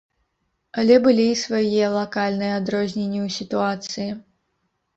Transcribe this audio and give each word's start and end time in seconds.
Але 0.83 0.95
былі 1.03 1.25
і 1.33 1.35
свае 1.41 1.85
лакальныя 1.97 2.57
адрозненні 2.63 3.21
ў 3.27 3.39
сітуацыі. 3.39 4.11